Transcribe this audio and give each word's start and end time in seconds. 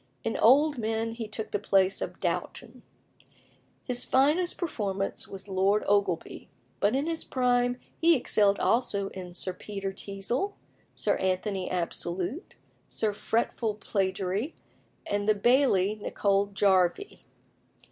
In 0.23 0.35
old 0.35 0.79
men 0.79 1.11
he 1.11 1.27
took 1.27 1.51
the 1.51 1.59
place 1.59 2.01
of 2.01 2.19
Dowton. 2.19 2.81
His 3.83 4.03
finest 4.03 4.57
performance 4.57 5.27
was 5.27 5.47
Lord 5.47 5.83
Ogleby, 5.87 6.47
but 6.79 6.95
in 6.95 7.05
his 7.05 7.23
prime 7.23 7.77
he 7.99 8.15
excelled 8.15 8.57
also 8.57 9.09
in 9.09 9.35
Sir 9.35 9.53
Peter 9.53 9.91
Teazle, 9.93 10.53
Sir 10.95 11.17
Anthony 11.17 11.69
Absolute, 11.69 12.55
Sir 12.87 13.13
Fretful 13.13 13.75
Plagiary, 13.75 14.55
and 15.05 15.29
the 15.29 15.35
Bailie 15.35 15.93
Nicol 16.01 16.47
Jarvie. 16.47 17.23